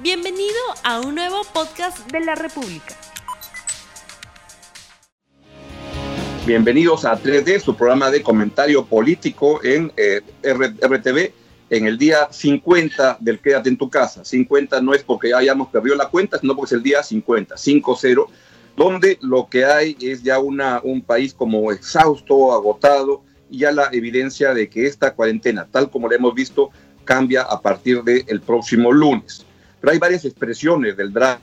Bienvenido 0.00 0.54
a 0.84 1.00
un 1.00 1.16
nuevo 1.16 1.42
podcast 1.52 2.08
de 2.12 2.20
la 2.20 2.36
República. 2.36 2.94
Bienvenidos 6.46 7.04
a 7.04 7.20
3D, 7.20 7.58
su 7.58 7.74
programa 7.74 8.08
de 8.08 8.22
comentario 8.22 8.86
político 8.86 9.60
en 9.64 9.92
eh, 9.96 10.20
RTV 10.44 11.32
en 11.70 11.86
el 11.86 11.98
día 11.98 12.28
50 12.30 13.16
del 13.18 13.40
Quédate 13.40 13.70
en 13.70 13.76
tu 13.76 13.90
casa. 13.90 14.24
50 14.24 14.80
no 14.82 14.94
es 14.94 15.02
porque 15.02 15.30
ya 15.30 15.38
hayamos 15.38 15.66
perdido 15.66 15.96
la 15.96 16.08
cuenta, 16.08 16.38
sino 16.38 16.54
porque 16.54 16.74
es 16.74 16.78
el 16.78 16.84
día 16.84 17.02
50, 17.02 17.56
5-0, 17.56 18.26
donde 18.76 19.18
lo 19.20 19.48
que 19.48 19.64
hay 19.64 19.96
es 20.00 20.22
ya 20.22 20.38
un 20.38 21.02
país 21.04 21.34
como 21.34 21.72
exhausto, 21.72 22.52
agotado, 22.52 23.22
y 23.50 23.58
ya 23.58 23.72
la 23.72 23.88
evidencia 23.90 24.54
de 24.54 24.68
que 24.68 24.86
esta 24.86 25.12
cuarentena, 25.12 25.66
tal 25.68 25.90
como 25.90 26.08
la 26.08 26.14
hemos 26.14 26.34
visto, 26.34 26.70
cambia 27.04 27.42
a 27.42 27.60
partir 27.60 28.04
del 28.04 28.40
próximo 28.40 28.92
lunes. 28.92 29.44
Pero 29.80 29.92
hay 29.92 29.98
varias 29.98 30.24
expresiones 30.24 30.96
del 30.96 31.12
drama 31.12 31.40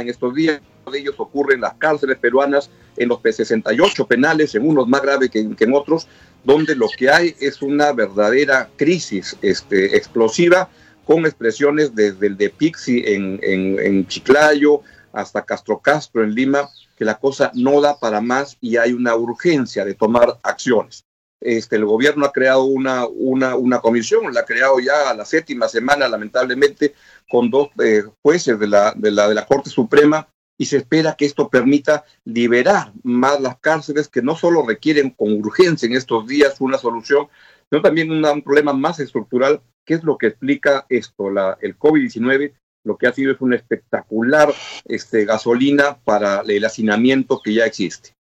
en 0.00 0.08
estos 0.08 0.34
días. 0.34 0.60
Uno 0.84 0.92
de 0.92 1.00
ellos 1.00 1.14
ocurre 1.18 1.54
en 1.54 1.60
las 1.60 1.74
cárceles 1.74 2.18
peruanas, 2.18 2.70
en 2.96 3.08
los 3.08 3.18
P68 3.18 4.06
penales, 4.06 4.54
en 4.54 4.68
unos 4.68 4.88
más 4.88 5.02
graves 5.02 5.30
que, 5.30 5.40
en 5.40 5.74
otros, 5.74 6.08
donde 6.44 6.74
lo 6.74 6.88
que 6.96 7.10
hay 7.10 7.34
es 7.40 7.62
una 7.62 7.92
verdadera 7.92 8.68
crisis 8.76 9.36
este, 9.42 9.96
explosiva 9.96 10.68
con 11.04 11.26
expresiones 11.26 11.94
desde 11.94 12.26
el 12.26 12.36
de 12.36 12.50
Pixi 12.50 13.02
en 13.06 14.06
Chiclayo 14.06 14.82
hasta 15.12 15.44
Castro 15.44 15.78
Castro 15.78 16.22
en 16.22 16.34
Lima, 16.34 16.68
que 16.96 17.04
la 17.04 17.18
cosa 17.18 17.50
no 17.54 17.80
da 17.80 17.98
para 17.98 18.20
más 18.20 18.56
y 18.60 18.76
hay 18.76 18.92
una 18.92 19.16
urgencia 19.16 19.84
de 19.84 19.94
tomar 19.94 20.38
acciones. 20.42 21.04
Este, 21.40 21.76
el 21.76 21.84
gobierno 21.84 22.26
ha 22.26 22.32
creado 22.32 22.64
una, 22.64 23.06
una, 23.06 23.56
una 23.56 23.80
comisión, 23.80 24.32
la 24.32 24.40
ha 24.40 24.44
creado 24.44 24.80
ya 24.80 25.10
a 25.10 25.14
la 25.14 25.24
séptima 25.24 25.68
semana, 25.68 26.08
lamentablemente, 26.08 26.94
con 27.28 27.50
dos 27.50 27.68
eh, 27.82 28.02
jueces 28.22 28.58
de 28.58 28.66
la, 28.66 28.92
de, 28.96 29.10
la, 29.10 29.28
de 29.28 29.34
la 29.34 29.46
Corte 29.46 29.70
Suprema, 29.70 30.28
y 30.58 30.66
se 30.66 30.78
espera 30.78 31.14
que 31.14 31.24
esto 31.24 31.48
permita 31.48 32.04
liberar 32.24 32.92
más 33.04 33.40
las 33.40 33.58
cárceles 33.60 34.08
que 34.08 34.22
no 34.22 34.36
solo 34.36 34.66
requieren 34.66 35.10
con 35.10 35.32
urgencia 35.34 35.86
en 35.86 35.94
estos 35.94 36.26
días 36.26 36.60
una 36.60 36.78
solución, 36.78 37.28
sino 37.70 37.80
también 37.80 38.10
un 38.10 38.42
problema 38.42 38.72
más 38.72 38.98
estructural, 38.98 39.62
que 39.86 39.94
es 39.94 40.02
lo 40.02 40.18
que 40.18 40.26
explica 40.26 40.84
esto, 40.88 41.30
la, 41.30 41.56
el 41.60 41.78
COVID-19, 41.78 42.54
lo 42.84 42.96
que 42.96 43.06
ha 43.06 43.12
sido 43.12 43.32
es 43.32 43.40
una 43.40 43.56
espectacular 43.56 44.52
este, 44.86 45.24
gasolina 45.24 45.98
para 46.04 46.42
el 46.46 46.64
hacinamiento 46.64 47.40
que 47.42 47.54
ya 47.54 47.64
existe. 47.64 48.14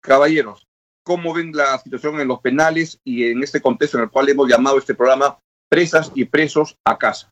Caballeros, 0.00 0.67
cómo 1.08 1.32
ven 1.32 1.52
la 1.54 1.78
situación 1.78 2.20
en 2.20 2.28
los 2.28 2.40
penales 2.40 3.00
y 3.02 3.30
en 3.30 3.42
este 3.42 3.62
contexto 3.62 3.96
en 3.96 4.04
el 4.04 4.10
cual 4.10 4.28
hemos 4.28 4.46
llamado 4.46 4.76
este 4.76 4.94
programa 4.94 5.38
Presas 5.70 6.12
y 6.14 6.26
Presos 6.26 6.76
a 6.86 6.98
Casa. 6.98 7.30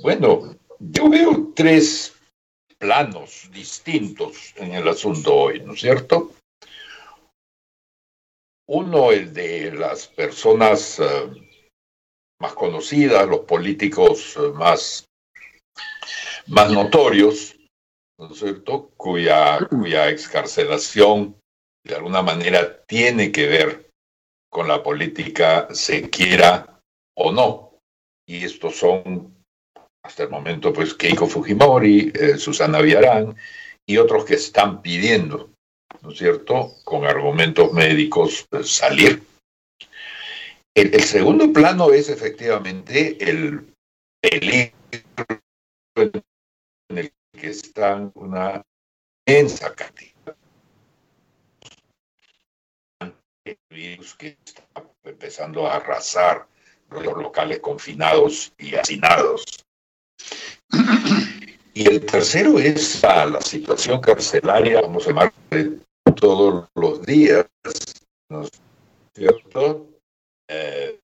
Bueno, 0.00 0.56
yo 0.78 1.10
veo 1.10 1.52
tres 1.54 2.16
planos 2.78 3.50
distintos 3.52 4.54
en 4.56 4.72
el 4.72 4.88
asunto 4.88 5.34
hoy, 5.34 5.60
¿no 5.60 5.74
es 5.74 5.80
cierto? 5.80 6.32
Uno, 8.66 9.12
el 9.12 9.34
de 9.34 9.70
las 9.72 10.06
personas 10.06 11.00
uh, 11.00 11.34
más 12.40 12.54
conocidas, 12.54 13.28
los 13.28 13.40
políticos 13.40 14.38
uh, 14.38 14.54
más, 14.54 15.04
más 16.46 16.70
notorios, 16.70 17.54
¿no 18.18 18.32
es 18.32 18.38
cierto?, 18.38 18.90
cuya, 18.96 19.58
cuya 19.68 20.08
excarcelación 20.08 21.39
de 21.84 21.94
alguna 21.94 22.22
manera 22.22 22.82
tiene 22.84 23.32
que 23.32 23.46
ver 23.46 23.90
con 24.50 24.68
la 24.68 24.82
política, 24.82 25.68
se 25.72 26.10
quiera 26.10 26.80
o 27.16 27.32
no. 27.32 27.78
Y 28.26 28.44
estos 28.44 28.76
son, 28.76 29.34
hasta 30.04 30.24
el 30.24 30.30
momento, 30.30 30.72
pues 30.72 30.94
Keiko 30.94 31.26
Fujimori, 31.26 32.12
eh, 32.14 32.36
Susana 32.36 32.80
Villarán 32.80 33.36
y 33.86 33.96
otros 33.96 34.24
que 34.24 34.34
están 34.34 34.82
pidiendo, 34.82 35.50
¿no 36.02 36.10
es 36.10 36.18
cierto?, 36.18 36.74
con 36.84 37.04
argumentos 37.04 37.72
médicos, 37.72 38.46
pues, 38.50 38.70
salir. 38.70 39.22
El, 40.74 40.94
el, 40.94 41.02
segundo 41.02 41.52
plano 41.52 41.92
es 41.92 42.08
efectivamente 42.08 43.16
el 43.20 43.74
peligro 44.20 44.76
en 45.96 46.98
el 46.98 47.12
que 47.32 47.48
están 47.48 48.12
una 48.14 48.62
inmensa 49.26 49.74
cantidad 49.74 50.09
virus 53.70 54.14
que 54.14 54.38
está 54.44 54.64
empezando 55.04 55.66
a 55.66 55.76
arrasar 55.76 56.46
los 56.90 57.04
locales 57.04 57.60
confinados 57.60 58.52
y 58.58 58.74
hacinados. 58.74 59.44
Y 61.72 61.86
el 61.86 62.04
tercero 62.04 62.58
es 62.58 63.00
la, 63.00 63.26
la 63.26 63.40
situación 63.40 64.00
carcelaria, 64.00 64.80
vamos 64.82 65.06
a 65.06 65.10
llamar 65.10 65.32
todos 66.16 66.68
los 66.74 67.06
días. 67.06 67.46
Eh, 70.48 70.98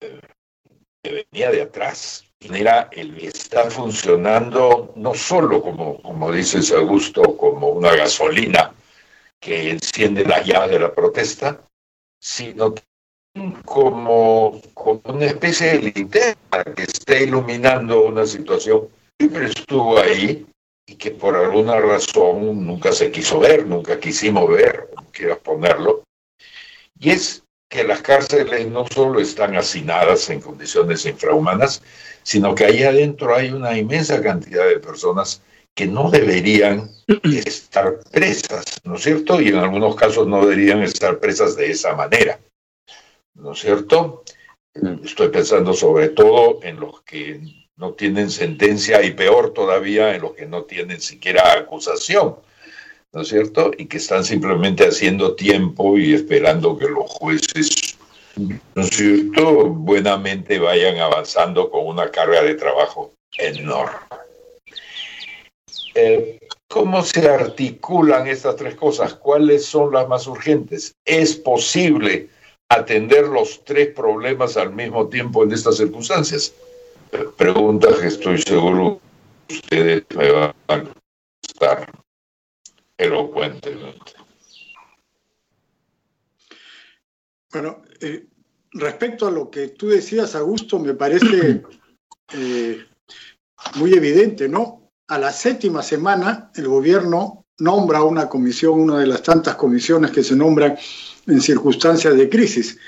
que 1.02 1.26
venía 1.30 1.50
de 1.52 1.62
atrás. 1.62 2.24
Era 2.40 2.88
el 2.92 3.16
está 3.24 3.70
funcionando 3.70 4.92
no 4.96 5.14
solo 5.14 5.62
como, 5.62 6.02
como 6.02 6.32
dices 6.32 6.72
Augusto, 6.72 7.36
como 7.36 7.68
una 7.68 7.94
gasolina 7.94 8.74
que 9.40 9.70
enciende 9.70 10.24
las 10.24 10.44
llaves 10.44 10.72
de 10.72 10.80
la 10.80 10.92
protesta, 10.92 11.65
sino 12.26 12.74
como, 13.64 14.60
como 14.74 15.00
una 15.04 15.26
especie 15.26 15.68
de 15.68 15.92
linterna 15.92 16.64
que 16.74 16.82
esté 16.82 17.22
iluminando 17.22 18.04
una 18.04 18.26
situación 18.26 18.88
que 18.88 19.26
siempre 19.26 19.46
estuvo 19.46 19.96
ahí 19.96 20.44
y 20.88 20.96
que 20.96 21.12
por 21.12 21.36
alguna 21.36 21.78
razón 21.78 22.66
nunca 22.66 22.90
se 22.90 23.12
quiso 23.12 23.38
ver, 23.38 23.64
nunca 23.64 24.00
quisimos 24.00 24.48
ver, 24.48 24.88
como 24.92 25.08
quieras 25.12 25.38
ponerlo, 25.38 26.02
y 26.98 27.10
es 27.10 27.44
que 27.68 27.84
las 27.84 28.02
cárceles 28.02 28.66
no 28.66 28.84
solo 28.88 29.20
están 29.20 29.54
hacinadas 29.56 30.28
en 30.28 30.40
condiciones 30.40 31.06
infrahumanas, 31.06 31.80
sino 32.24 32.56
que 32.56 32.64
ahí 32.64 32.82
adentro 32.82 33.36
hay 33.36 33.50
una 33.50 33.78
inmensa 33.78 34.20
cantidad 34.20 34.66
de 34.66 34.80
personas 34.80 35.42
que 35.76 35.86
no 35.86 36.10
deberían 36.10 36.90
estar 37.46 38.00
presas, 38.10 38.64
¿no 38.82 38.96
es 38.96 39.02
cierto? 39.02 39.40
Y 39.40 39.48
en 39.48 39.56
algunos 39.56 39.94
casos 39.94 40.26
no 40.26 40.44
deberían 40.44 40.82
estar 40.82 41.20
presas 41.20 41.54
de 41.54 41.70
esa 41.70 41.94
manera, 41.94 42.40
¿no 43.34 43.52
es 43.52 43.60
cierto? 43.60 44.24
Estoy 45.04 45.28
pensando 45.28 45.74
sobre 45.74 46.08
todo 46.08 46.60
en 46.62 46.80
los 46.80 47.02
que 47.02 47.40
no 47.76 47.92
tienen 47.92 48.30
sentencia 48.30 49.02
y 49.02 49.12
peor 49.12 49.52
todavía 49.52 50.14
en 50.14 50.22
los 50.22 50.32
que 50.32 50.46
no 50.46 50.64
tienen 50.64 51.00
siquiera 51.00 51.52
acusación, 51.52 52.36
¿no 53.12 53.20
es 53.20 53.28
cierto? 53.28 53.70
Y 53.76 53.84
que 53.84 53.98
están 53.98 54.24
simplemente 54.24 54.86
haciendo 54.86 55.36
tiempo 55.36 55.98
y 55.98 56.14
esperando 56.14 56.78
que 56.78 56.88
los 56.88 57.10
jueces, 57.10 57.98
¿no 58.36 58.82
es 58.82 58.88
cierto?, 58.88 59.66
buenamente 59.66 60.58
vayan 60.58 60.98
avanzando 60.98 61.70
con 61.70 61.86
una 61.86 62.10
carga 62.10 62.42
de 62.42 62.54
trabajo 62.54 63.12
enorme. 63.36 63.96
Eh, 65.98 66.38
¿Cómo 66.68 67.02
se 67.02 67.26
articulan 67.26 68.26
estas 68.26 68.56
tres 68.56 68.74
cosas? 68.74 69.14
¿Cuáles 69.14 69.64
son 69.64 69.94
las 69.94 70.06
más 70.06 70.26
urgentes? 70.26 70.94
¿Es 71.06 71.36
posible 71.36 72.28
atender 72.68 73.28
los 73.28 73.64
tres 73.64 73.94
problemas 73.94 74.58
al 74.58 74.74
mismo 74.74 75.08
tiempo 75.08 75.42
en 75.42 75.52
estas 75.52 75.78
circunstancias? 75.78 76.52
Preguntas 77.38 77.98
que 77.98 78.08
estoy 78.08 78.42
seguro 78.42 79.00
ustedes 79.48 80.04
me 80.14 80.30
van 80.32 80.54
a 80.68 80.82
contestar 80.82 81.90
elocuentemente. 82.98 84.12
Bueno, 87.52 87.82
eh, 88.00 88.26
respecto 88.72 89.28
a 89.28 89.30
lo 89.30 89.50
que 89.50 89.68
tú 89.68 89.88
decías, 89.88 90.34
Augusto, 90.34 90.78
me 90.78 90.92
parece 90.92 91.62
eh, 92.34 92.84
muy 93.76 93.94
evidente, 93.94 94.46
¿no? 94.46 94.85
A 95.08 95.18
la 95.18 95.32
séptima 95.32 95.82
semana 95.82 96.50
el 96.54 96.68
gobierno 96.68 97.46
nombra 97.58 98.02
una 98.02 98.28
comisión, 98.28 98.80
una 98.80 98.98
de 98.98 99.06
las 99.06 99.22
tantas 99.22 99.56
comisiones 99.56 100.10
que 100.10 100.22
se 100.22 100.36
nombran 100.36 100.76
en 101.26 101.40
circunstancias 101.40 102.16
de 102.16 102.28
crisis. 102.28 102.78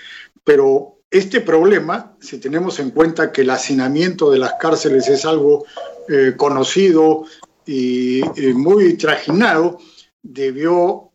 Pero 0.45 1.01
este 1.11 1.41
problema, 1.41 2.17
si 2.21 2.39
tenemos 2.39 2.79
en 2.81 2.91
cuenta 2.91 3.33
que 3.33 3.43
el 3.43 3.51
hacinamiento 3.51 4.31
de 4.31 4.39
las 4.39 4.55
cárceles 4.61 5.09
es 5.09 5.25
algo 5.25 5.65
eh, 6.09 6.35
conocido 6.37 7.25
y 7.65 8.23
muy 8.55 8.95
trajinado, 8.95 9.79
debió 10.23 11.09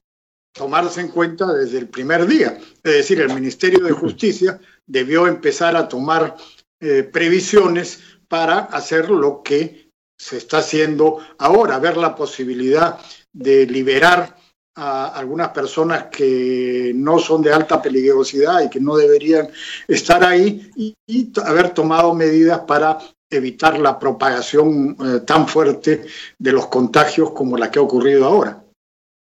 tomarse 0.54 1.02
en 1.02 1.10
cuenta 1.10 1.52
desde 1.52 1.80
el 1.80 1.90
primer 1.90 2.28
día. 2.28 2.58
Es 2.84 2.94
decir, 2.94 3.20
el 3.22 3.34
Ministerio 3.34 3.84
de 3.84 3.92
Justicia 3.92 4.60
debió 4.86 5.28
empezar 5.28 5.76
a 5.76 5.88
tomar 5.88 6.36
eh, 6.80 7.04
previsiones 7.04 8.00
para 8.28 8.60
hacer 8.60 9.10
lo 9.10 9.42
que 9.44 9.83
se 10.24 10.38
está 10.38 10.60
haciendo 10.60 11.18
ahora, 11.38 11.80
ver 11.80 11.98
la 11.98 12.16
posibilidad 12.16 12.98
de 13.34 13.66
liberar 13.66 14.38
a 14.76 15.08
algunas 15.08 15.50
personas 15.50 16.06
que 16.06 16.94
no 16.96 17.20
son 17.20 17.42
de 17.42 17.52
alta 17.52 17.82
peligrosidad 17.82 18.64
y 18.64 18.70
que 18.70 18.80
no 18.80 18.96
deberían 18.96 19.50
estar 19.86 20.24
ahí 20.24 20.72
y, 20.78 20.96
haber 21.44 21.74
tomado 21.74 22.14
medidas 22.14 22.62
para 22.62 22.98
evitar 23.30 23.78
la 23.78 24.00
propagación 24.00 24.96
eh, 25.04 25.20
tan 25.26 25.46
fuerte 25.46 26.06
de 26.40 26.52
los 26.54 26.68
contagios 26.68 27.32
como 27.32 27.58
la 27.58 27.70
que 27.70 27.80
ha 27.80 27.82
ocurrido 27.82 28.26
ahora. 28.26 28.64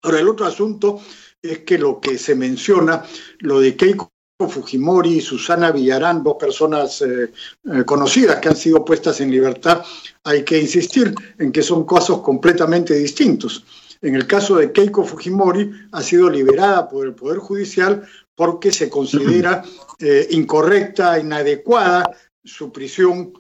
Ahora, 0.04 0.20
el 0.20 0.30
otro 0.30 0.46
asunto 0.46 1.02
es 1.42 1.60
que 1.60 1.80
lo 1.80 2.00
que 2.00 2.20
se 2.20 2.36
menciona, 2.36 3.04
lo 3.40 3.60
de 3.60 3.76
Keiko 3.76 4.13
Fujimori 4.48 5.18
y 5.18 5.22
Susana 5.22 5.72
Villarán, 5.72 6.24
dos 6.24 6.36
personas 6.40 7.02
eh, 7.02 7.32
eh, 7.72 7.84
conocidas 7.86 8.38
que 8.38 8.50
han 8.50 8.56
sido 8.56 8.84
puestas 8.84 9.22
en 9.22 9.32
libertad, 9.32 9.84
hay 10.24 10.44
que 10.44 10.60
insistir 10.60 11.14
en 11.40 11.52
que 11.52 11.62
son 11.62 11.86
casos 11.86 12.22
completamente 12.22 12.94
distintos. 12.96 13.66
En 14.02 14.16
el 14.16 14.28
caso 14.28 14.58
de 14.58 14.72
Keiko 14.72 15.04
Fujimori, 15.04 15.72
ha 15.92 16.02
sido 16.02 16.30
liberada 16.30 16.90
por 16.90 17.06
el 17.06 17.14
Poder 17.14 17.40
Judicial 17.40 18.08
porque 18.36 18.72
se 18.72 18.90
considera 18.90 19.64
eh, 20.00 20.28
incorrecta, 20.32 21.20
inadecuada 21.20 22.12
su 22.44 22.72
prisión 22.72 23.34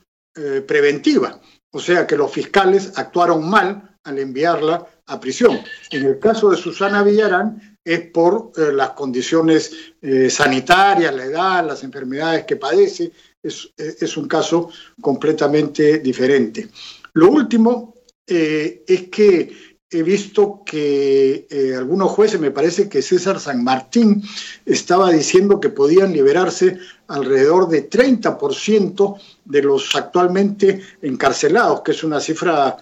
preventiva. 0.65 1.39
O 1.69 1.79
sea 1.79 2.07
que 2.07 2.17
los 2.17 2.31
fiscales 2.31 2.93
actuaron 2.95 3.47
mal 3.47 3.97
al 4.03 4.17
enviarla 4.17 4.87
a 5.07 5.19
prisión. 5.19 5.59
En 5.91 6.05
el 6.05 6.19
caso 6.19 6.49
de 6.49 6.57
Susana 6.57 7.03
Villarán, 7.03 7.73
es 7.83 8.01
por 8.11 8.51
eh, 8.55 8.71
las 8.73 8.91
condiciones 8.91 9.71
eh, 10.01 10.29
sanitarias, 10.29 11.13
la 11.13 11.25
edad, 11.25 11.67
las 11.67 11.83
enfermedades 11.83 12.45
que 12.45 12.55
padece. 12.55 13.11
Es, 13.41 13.73
es 13.77 14.15
un 14.15 14.27
caso 14.27 14.69
completamente 15.01 15.99
diferente. 15.99 16.69
Lo 17.13 17.29
último 17.29 17.95
eh, 18.25 18.85
es 18.87 19.09
que 19.09 19.73
he 19.91 20.01
visto 20.01 20.63
que 20.65 21.45
algunos 21.77 22.09
jueces, 22.11 22.39
me 22.39 22.49
parece 22.49 22.89
que 22.89 23.03
César 23.03 23.39
San 23.39 23.63
Martín 23.63 24.23
estaba 24.65 25.11
diciendo 25.11 25.59
que 25.59 25.69
podían 25.69 26.11
liberarse 26.13 26.79
alrededor 27.09 27.69
de 27.69 27.87
30% 27.87 29.21
de 29.45 29.61
los 29.61 29.93
actualmente 29.93 30.81
encarcelados, 30.99 31.81
que 31.81 31.91
es 31.91 32.03
una 32.03 32.19
cifra 32.19 32.75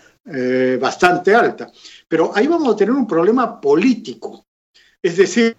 bastante 0.79 1.35
alta. 1.35 1.69
Pero 2.11 2.33
ahí 2.35 2.45
vamos 2.45 2.73
a 2.73 2.75
tener 2.75 2.93
un 2.93 3.07
problema 3.07 3.61
político, 3.61 4.45
es 5.01 5.15
decir, 5.15 5.55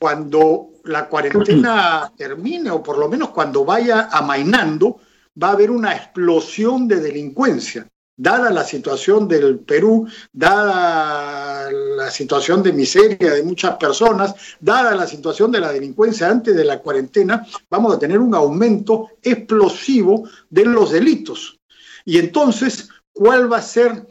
cuando 0.00 0.70
la 0.82 1.08
cuarentena 1.08 2.12
termine, 2.16 2.72
o 2.72 2.82
por 2.82 2.98
lo 2.98 3.08
menos 3.08 3.28
cuando 3.28 3.64
vaya 3.64 4.08
amainando, 4.10 4.98
va 5.40 5.50
a 5.50 5.52
haber 5.52 5.70
una 5.70 5.94
explosión 5.94 6.88
de 6.88 6.96
delincuencia. 6.96 7.86
Dada 8.16 8.50
la 8.50 8.64
situación 8.64 9.28
del 9.28 9.60
Perú, 9.60 10.08
dada 10.32 11.70
la 11.70 12.10
situación 12.10 12.60
de 12.60 12.72
miseria 12.72 13.34
de 13.34 13.44
muchas 13.44 13.76
personas, 13.76 14.34
dada 14.58 14.96
la 14.96 15.06
situación 15.06 15.52
de 15.52 15.60
la 15.60 15.72
delincuencia 15.72 16.28
antes 16.28 16.56
de 16.56 16.64
la 16.64 16.80
cuarentena, 16.80 17.46
vamos 17.70 17.94
a 17.94 17.98
tener 18.00 18.18
un 18.18 18.34
aumento 18.34 19.10
explosivo 19.22 20.28
de 20.48 20.64
los 20.64 20.90
delitos. 20.90 21.60
Y 22.04 22.18
entonces, 22.18 22.88
¿cuál 23.12 23.50
va 23.50 23.58
a 23.58 23.62
ser 23.62 24.09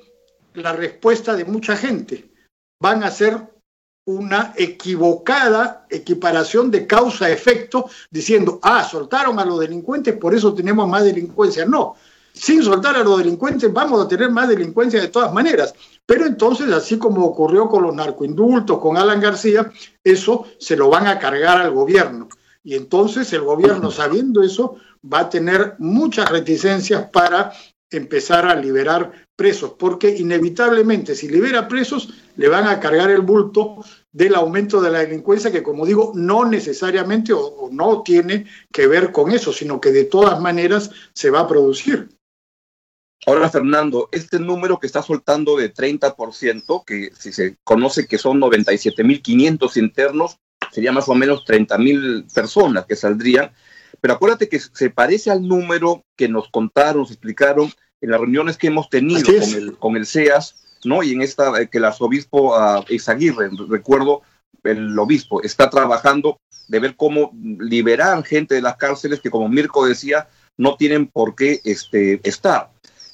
la 0.60 0.74
respuesta 0.74 1.36
de 1.36 1.46
mucha 1.46 1.76
gente? 1.76 2.32
Van 2.82 3.04
a 3.04 3.12
ser 3.12 3.50
una 4.06 4.54
equivocada 4.58 5.86
equiparación 5.90 6.72
de 6.72 6.88
causa-efecto, 6.88 7.90
diciendo, 8.10 8.60
ah, 8.64 8.84
soltaron 8.84 9.40
a 9.40 9.46
los 9.46 9.60
delincuentes, 9.60 10.16
por 10.18 10.34
eso 10.34 10.54
tenemos 10.54 10.88
más 10.88 11.04
delincuencia. 11.04 11.66
No, 11.66 11.96
sin 12.34 12.64
soltar 12.64 12.96
a 12.96 13.04
los 13.04 13.18
delincuentes 13.20 13.72
vamos 13.72 14.04
a 14.04 14.08
tener 14.08 14.32
más 14.32 14.48
delincuencia 14.48 15.02
de 15.02 15.10
todas 15.10 15.34
maneras. 15.34 15.74
Pero 16.06 16.26
entonces, 16.26 16.72
así 16.72 16.98
como 16.98 17.26
ocurrió 17.26 17.68
con 17.68 17.84
los 17.84 17.94
narcoindultos, 17.94 18.80
con 18.80 18.98
Alan 18.98 19.22
García, 19.22 19.72
eso 20.04 20.48
se 20.58 20.76
lo 20.76 20.90
van 20.90 21.06
a 21.06 21.20
cargar 21.20 21.62
al 21.62 21.72
gobierno. 21.72 22.30
Y 22.64 22.76
entonces 22.76 23.32
el 23.34 23.42
gobierno, 23.42 23.92
sabiendo 23.92 24.42
eso, 24.42 24.78
va 25.02 25.20
a 25.20 25.30
tener 25.30 25.76
muchas 25.80 26.30
reticencias 26.30 27.10
para 27.10 27.54
empezar 27.92 28.46
a 28.46 28.56
liberar 28.56 29.28
presos, 29.36 29.74
porque 29.78 30.10
inevitablemente 30.10 31.16
si 31.16 31.28
libera 31.28 31.68
presos 31.68 32.14
le 32.36 32.48
van 32.48 32.68
a 32.68 32.80
cargar 32.80 33.10
el 33.10 33.22
bulto 33.22 33.84
del 34.12 34.36
aumento 34.36 34.82
de 34.82 34.92
la 34.92 35.00
delincuencia 35.00 35.52
que, 35.52 35.64
como 35.64 35.86
digo, 35.86 36.12
no 36.16 36.46
necesariamente 36.46 37.34
o, 37.34 37.70
no 37.72 38.04
tiene 38.04 38.46
que 38.72 38.88
ver 38.88 39.12
con 39.12 39.32
eso, 39.32 39.54
sino 39.54 39.80
que 39.80 39.92
de 39.92 40.06
todas 40.06 40.40
maneras 40.40 40.92
se 41.14 41.30
va 41.30 41.42
a 41.42 41.48
producir. 41.48 42.10
Ahora, 43.26 43.50
Fernando, 43.50 44.10
este 44.12 44.40
número 44.40 44.80
que 44.80 44.88
está 44.88 45.02
soltando 45.02 45.58
de 45.58 45.74
30%, 45.74 46.86
que 46.86 47.12
si 47.18 47.34
se 47.34 47.58
conoce 47.64 48.08
que 48.08 48.18
son 48.18 48.40
97.500 48.40 49.78
internos, 49.78 50.38
sería 50.72 50.92
más 50.92 51.10
o 51.10 51.16
menos 51.16 51.44
30.000 51.46 52.34
personas 52.34 52.86
que 52.86 52.96
saldrían. 52.96 53.52
Pero 54.02 54.14
acuérdate 54.14 54.50
que 54.50 54.60
se 54.60 54.90
parece 54.90 55.32
al 55.32 55.48
número 55.48 56.04
que 56.18 56.28
nos 56.28 56.50
contaron, 56.50 57.02
nos 57.02 57.12
explicaron 57.12 57.72
en 58.02 58.12
las 58.12 58.20
reuniones 58.20 58.58
que 58.58 58.68
hemos 58.68 58.90
tenido 58.90 59.26
con 59.26 59.54
el, 59.54 59.78
con 59.78 59.98
el 59.98 60.06
CEAS 60.06 60.56
¿no? 60.86 61.04
Y 61.04 61.12
en 61.12 61.22
esta, 61.22 61.60
eh, 61.60 61.70
que 61.70 61.78
el 61.78 61.86
arzobispo 61.86 62.56
uh, 62.56 62.86
recuerdo, 63.70 64.22
el 64.64 64.98
obispo, 64.98 65.42
está 65.42 65.70
trabajando 65.70 66.40
de 66.68 66.80
ver 66.80 66.96
cómo 66.96 67.32
liberar 67.34 68.24
gente 68.24 68.56
de 68.56 68.62
las 68.62 68.78
cárceles 68.78 69.20
que, 69.20 69.30
como 69.30 69.50
Mirko 69.50 69.88
decía, 69.88 70.28
no 70.58 70.76
tienen 70.76 71.08
por 71.08 71.36
qué 71.36 71.62
este, 71.64 72.20
estar. 72.24 72.72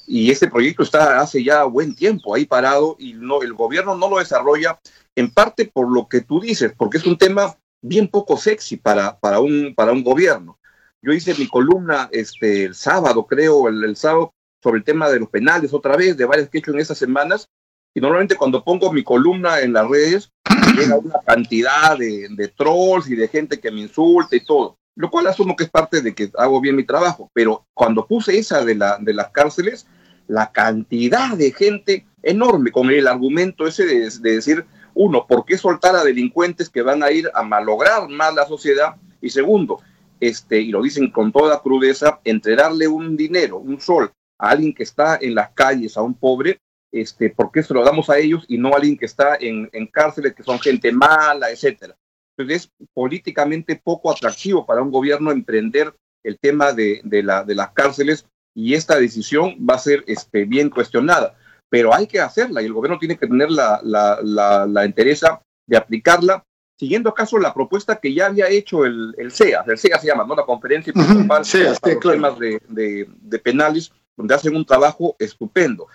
Y 0.08 0.30
este 0.30 0.50
proyecto 0.50 0.84
está 0.84 1.20
hace 1.20 1.44
ya 1.44 1.64
buen 1.64 1.96
tiempo 1.96 2.36
ahí 2.36 2.46
parado 2.46 2.96
y 3.00 3.14
no, 3.14 3.42
el 3.42 3.54
gobierno 3.54 3.96
no 3.96 4.10
lo 4.10 4.20
desarrolla, 4.20 4.80
en 5.16 5.32
parte 5.32 5.66
por 5.66 5.92
lo 5.92 6.08
que 6.08 6.22
tú 6.22 6.40
dices, 6.40 6.74
porque 6.78 6.98
es 6.98 7.06
un 7.06 7.18
tema 7.18 7.56
bien 7.82 8.08
poco 8.08 8.38
sexy 8.38 8.78
para, 8.78 9.18
para, 9.20 9.40
un, 9.40 9.74
para 9.76 9.94
un 9.94 10.04
gobierno. 10.04 10.60
Yo 11.06 11.14
hice 11.14 11.36
mi 11.36 11.48
columna 11.48 12.10
este, 12.12 12.64
el 12.64 12.74
sábado, 12.74 13.28
creo, 13.28 13.68
el, 13.68 13.96
sábado, 13.96 14.34
sobre 14.64 14.80
el 14.80 14.84
tema 14.84 15.08
de 15.08 15.20
los 15.20 15.30
penales 15.30 15.72
otra 15.72 15.96
vez, 15.96 16.18
de 16.18 16.26
varias 16.26 16.50
que 16.50 16.58
he 16.58 16.60
hecho 16.60 16.72
en 16.72 16.80
esas 16.80 16.98
semanas, 16.98 17.48
y 17.94 18.02
normalmente 18.02 18.36
cuando 18.36 18.64
pongo 18.64 18.92
mi 18.92 19.04
columna 19.04 19.60
en 19.60 19.74
las 19.74 19.88
redes, 19.88 20.32
llega 20.76 20.98
una 20.98 21.20
cantidad 21.24 21.96
de, 21.96 22.28
de, 22.32 22.48
trolls 22.48 23.08
y 23.08 23.16
de 23.16 23.28
gente 23.28 23.60
que 23.60 23.70
me 23.70 23.82
insulta 23.82 24.36
y 24.36 24.44
todo, 24.44 24.80
lo 24.96 25.12
cual 25.12 25.28
asumo 25.28 25.56
que 25.56 25.66
es 25.66 25.70
parte 25.70 26.02
de 26.02 26.16
que 26.16 26.32
hago 26.40 26.60
bien 26.60 26.76
mi 26.76 26.84
trabajo, 26.84 27.30
pero 27.34 27.68
cuando 27.76 28.08
puse 28.08 28.40
esa 28.40 28.66
de, 28.66 28.74
la, 28.74 28.98
de 29.00 29.14
las 29.14 29.30
cárceles, 29.30 29.86
la 30.28 30.52
cantidad 30.52 31.38
de 31.38 31.52
gente 31.52 32.08
enorme 32.24 32.72
con 32.72 32.90
el 32.90 33.08
argumento 33.08 33.68
ese 33.68 33.86
de, 33.86 34.10
de 34.10 34.34
decir, 34.34 34.66
uno, 34.96 35.28
¿por 35.28 35.46
qué 35.46 35.56
soltar 35.60 35.96
a 35.96 36.04
delincuentes 36.04 36.68
que 36.68 36.82
van 36.82 37.04
a 37.04 37.12
ir 37.12 37.30
a 37.36 37.44
malograr 37.44 38.10
más 38.10 38.34
la 38.34 38.48
sociedad? 38.48 38.96
Y 39.22 39.30
segundo, 39.30 39.82
este, 40.20 40.62
y 40.62 40.70
lo 40.70 40.82
dicen 40.82 41.12
con 41.12 41.32
toda 41.32 41.62
crudeza, 41.62 42.20
entregarle 42.24 42.88
un 42.88 43.18
dinero, 43.18 43.58
un 43.58 43.80
sol 43.80 44.12
a 44.38 44.50
alguien 44.50 44.74
que 44.74 44.84
está 44.84 45.18
en 45.22 45.36
las 45.36 45.52
calles, 45.52 45.98
a 45.98 46.02
un 46.02 46.14
pobre, 46.14 46.60
este, 46.92 47.30
¿por 47.30 47.52
qué 47.52 47.62
se 47.64 47.74
lo 47.74 47.84
damos 47.84 48.10
a 48.10 48.18
ellos 48.18 48.46
y 48.48 48.58
no 48.58 48.70
a 48.70 48.78
alguien 48.78 48.98
que 48.98 49.06
está 49.06 49.36
en, 49.40 49.70
en 49.74 49.88
cárceles, 49.88 50.34
que 50.34 50.44
son 50.44 50.60
gente 50.60 50.92
mala, 50.92 51.50
etcétera? 51.50 51.96
Entonces 52.38 52.64
es 52.64 52.88
políticamente 52.94 53.76
poco 53.82 54.12
atractivo 54.12 54.66
para 54.66 54.82
un 54.82 54.92
gobierno 54.92 55.32
emprender 55.32 55.94
el 56.24 56.38
tema 56.40 56.74
de, 56.74 57.02
de, 57.04 57.24
la, 57.24 57.44
de 57.44 57.56
las 57.56 57.72
cárceles 57.72 58.26
y 58.54 58.74
esta 58.74 59.00
decisión 59.00 59.56
va 59.70 59.76
a 59.76 59.80
ser 59.80 60.04
este, 60.08 60.46
bien 60.46 60.70
cuestionada, 60.70 61.36
pero 61.70 61.94
hay 61.94 62.08
que 62.08 62.20
hacerla 62.20 62.62
y 62.62 62.66
el 62.66 62.74
gobierno 62.74 63.00
tiene 63.00 63.18
que 63.18 63.28
tener 63.28 63.52
la, 63.52 63.80
la, 63.84 64.20
la, 64.24 64.66
la 64.66 64.86
interesa 64.86 65.42
de 65.68 65.78
aplicarla, 65.78 66.44
siguiendo 66.78 67.10
acaso 67.10 67.38
la 67.38 67.54
propuesta 67.54 67.98
que 67.98 68.14
ya 68.14 68.28
había 68.28 68.50
hecho 68.50 68.86
el, 68.86 69.16
el 69.18 69.32
CEA, 69.32 69.64
el 69.68 69.78
CEA 69.78 70.00
se 70.00 70.08
llama, 70.08 70.26
¿no? 70.26 70.36
La 70.36 70.46
Conferencia 70.46 70.94
Principal 70.94 71.18
uh 71.18 71.22
-huh, 71.22 71.80
para 71.82 71.90
los 71.90 72.02
temas 72.02 72.40
de, 72.40 72.62
de, 72.68 73.10
de 73.10 73.40
penales, 73.40 73.92
donde 74.18 74.36
hacen 74.36 74.56
un 74.56 74.66
trabajo 74.66 75.16
estupendo. 75.20 75.88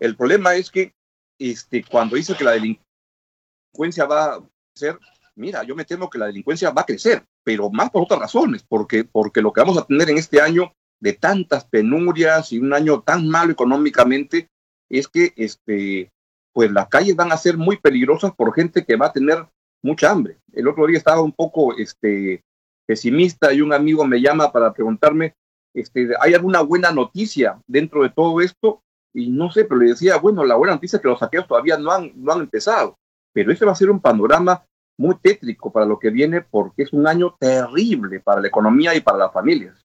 El 0.00 0.16
problema 0.16 0.54
es 0.54 0.70
que 0.70 0.92
este, 1.38 1.84
cuando 1.84 2.16
dice 2.16 2.34
que 2.34 2.44
la 2.44 2.52
delincuencia 2.52 4.06
va 4.06 4.34
a 4.34 4.40
crecer, 4.72 4.98
mira, 5.36 5.62
yo 5.64 5.74
me 5.74 5.84
temo 5.84 6.10
que 6.10 6.18
la 6.18 6.26
delincuencia 6.26 6.70
va 6.70 6.82
a 6.82 6.86
crecer, 6.86 7.24
pero 7.44 7.70
más 7.70 7.90
por 7.90 8.02
otras 8.02 8.20
razones, 8.20 8.64
porque, 8.68 9.04
porque 9.04 9.40
lo 9.40 9.52
que 9.52 9.60
vamos 9.60 9.78
a 9.78 9.86
tener 9.86 10.10
en 10.10 10.18
este 10.18 10.40
año 10.40 10.72
de 11.00 11.12
tantas 11.12 11.64
penurias 11.64 12.52
y 12.52 12.58
un 12.58 12.72
año 12.72 13.02
tan 13.02 13.28
malo 13.28 13.52
económicamente 13.52 14.48
es 14.88 15.08
que 15.08 15.32
este, 15.36 16.10
pues 16.52 16.70
las 16.70 16.88
calles 16.88 17.16
van 17.16 17.32
a 17.32 17.36
ser 17.36 17.56
muy 17.56 17.76
peligrosas 17.76 18.32
por 18.34 18.54
gente 18.54 18.84
que 18.84 18.96
va 18.96 19.06
a 19.06 19.12
tener 19.12 19.46
mucha 19.84 20.10
hambre. 20.10 20.38
El 20.52 20.66
otro 20.66 20.86
día 20.86 20.98
estaba 20.98 21.20
un 21.20 21.32
poco 21.32 21.76
este, 21.76 22.42
pesimista 22.86 23.52
y 23.52 23.60
un 23.60 23.72
amigo 23.72 24.04
me 24.04 24.20
llama 24.20 24.50
para 24.50 24.72
preguntarme, 24.72 25.34
este, 25.74 26.08
¿hay 26.20 26.34
alguna 26.34 26.62
buena 26.62 26.90
noticia 26.90 27.60
dentro 27.66 28.02
de 28.02 28.10
todo 28.10 28.40
esto? 28.40 28.82
Y 29.12 29.30
no 29.30 29.52
sé, 29.52 29.64
pero 29.64 29.80
le 29.80 29.90
decía, 29.90 30.16
bueno, 30.16 30.44
la 30.44 30.56
buena 30.56 30.74
noticia 30.74 30.96
es 30.96 31.02
que 31.02 31.08
los 31.08 31.18
saqueos 31.18 31.46
todavía 31.46 31.76
no 31.76 31.90
han, 31.92 32.12
no 32.16 32.32
han 32.32 32.40
empezado, 32.40 32.96
pero 33.32 33.52
ese 33.52 33.64
va 33.64 33.72
a 33.72 33.76
ser 33.76 33.90
un 33.90 34.00
panorama 34.00 34.64
muy 34.96 35.16
tétrico 35.16 35.70
para 35.70 35.86
lo 35.86 35.98
que 35.98 36.10
viene 36.10 36.40
porque 36.40 36.84
es 36.84 36.92
un 36.92 37.06
año 37.06 37.36
terrible 37.38 38.20
para 38.20 38.40
la 38.40 38.48
economía 38.48 38.94
y 38.94 39.00
para 39.00 39.18
las 39.18 39.32
familias. 39.32 39.84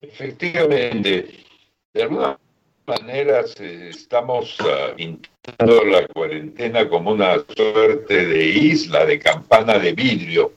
Efectivamente, 0.00 1.44
de 1.92 2.02
alguna 2.86 3.06
manera 3.06 3.40
estamos 3.40 4.58
uh, 4.60 4.94
pintando 4.96 5.84
la 5.84 6.06
cuarentena 6.08 6.88
como 6.88 7.12
una 7.12 7.44
suerte 7.54 8.26
de 8.26 8.46
isla 8.46 9.04
de 9.06 9.18
campana 9.18 9.78
de 9.78 9.92
vidrio 9.92 10.52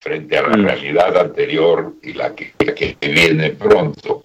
frente 0.00 0.38
a 0.38 0.42
la 0.42 0.56
mm. 0.56 0.64
realidad 0.64 1.16
anterior 1.16 1.94
y 2.02 2.14
la 2.14 2.34
que, 2.34 2.54
viene 3.00 3.50
pronto. 3.50 4.24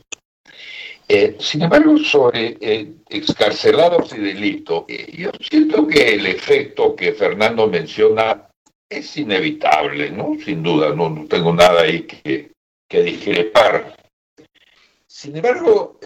Eh, 1.07 1.35
sin 1.39 1.61
embargo, 1.61 1.97
sobre 1.99 2.57
eh, 2.59 2.93
excarcelados 3.09 4.13
y 4.13 4.19
delito, 4.19 4.85
eh, 4.87 5.11
yo 5.15 5.29
siento 5.39 5.85
que 5.87 6.15
el 6.15 6.25
efecto 6.25 6.95
que 6.95 7.13
Fernando 7.13 7.67
menciona 7.67 8.47
es 8.89 9.15
inevitable, 9.17 10.09
¿no? 10.09 10.35
Sin 10.43 10.63
duda, 10.63 10.95
no, 10.95 11.25
tengo 11.29 11.53
nada 11.53 11.81
ahí 11.81 12.03
que, 12.03 12.51
que 12.89 13.03
discrepar. 13.03 13.95
Sin 15.15 15.34
embargo, 15.34 15.98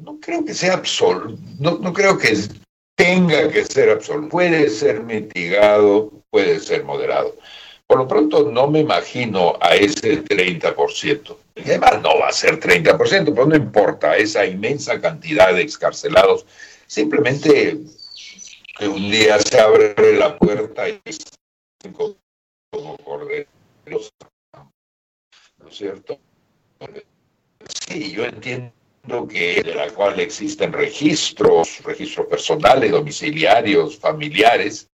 no 0.00 0.18
creo 0.18 0.42
que 0.42 0.54
sea 0.54 0.72
absoluto, 0.72 1.38
no, 1.58 1.72
no 1.72 1.92
creo 1.92 2.16
que 2.16 2.34
tenga 2.96 3.50
que 3.50 3.66
ser 3.66 3.90
absoluto. 3.90 4.30
Puede 4.30 4.70
ser 4.70 5.02
mitigado, 5.02 6.10
puede 6.30 6.58
ser 6.60 6.82
moderado. 6.82 7.36
Por 7.86 7.98
lo 7.98 8.08
pronto 8.08 8.50
no 8.50 8.66
me 8.66 8.80
imagino 8.80 9.58
a 9.60 9.74
ese 9.74 10.24
30%. 10.24 11.36
Y 11.54 11.60
además 11.60 12.00
no 12.00 12.18
va 12.18 12.28
a 12.28 12.32
ser 12.32 12.58
30%, 12.58 13.34
pero 13.34 13.44
no 13.44 13.56
importa 13.56 14.16
esa 14.16 14.46
inmensa 14.46 14.98
cantidad 15.02 15.52
de 15.52 15.60
excarcelados. 15.60 16.46
Simplemente 16.86 17.76
que 18.78 18.88
un 18.88 19.10
día 19.10 19.38
se 19.38 19.60
abre 19.60 20.16
la 20.16 20.38
puerta 20.38 20.88
y 20.88 21.02
como 22.70 22.96
corderos. 23.04 24.10
¿No 25.58 25.68
es 25.68 25.76
cierto? 25.76 26.18
Sí, 27.86 28.10
yo 28.10 28.24
entiendo 28.24 28.72
que 29.28 29.62
de 29.62 29.74
la 29.74 29.88
cual 29.90 30.18
existen 30.18 30.72
registros, 30.72 31.80
registros 31.84 32.26
personales, 32.26 32.90
domiciliarios, 32.90 33.96
familiares, 33.98 34.88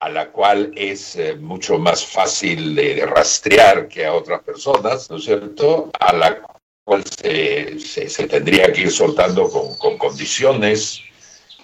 a 0.00 0.08
la 0.08 0.30
cual 0.32 0.72
es 0.74 1.16
eh, 1.16 1.36
mucho 1.36 1.78
más 1.78 2.04
fácil 2.04 2.74
de, 2.74 3.06
rastrear 3.06 3.86
que 3.88 4.04
a 4.04 4.14
otras 4.14 4.42
personas, 4.42 5.08
¿no 5.08 5.18
es 5.18 5.24
cierto? 5.24 5.90
A 6.00 6.12
la 6.12 6.42
cual 6.84 7.04
se, 7.04 7.78
se, 7.78 8.26
tendría 8.26 8.72
que 8.72 8.82
ir 8.82 8.90
soltando 8.90 9.48
con, 9.48 9.76
con 9.76 9.96
condiciones, 9.96 11.02